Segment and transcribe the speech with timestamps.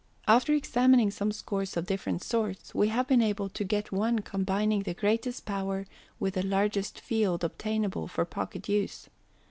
[0.27, 4.81] After examining some scores of different sorts, we have been able to get one combining
[4.81, 5.85] the greatest power
[6.19, 9.09] with the largest field obtainable for pocket use.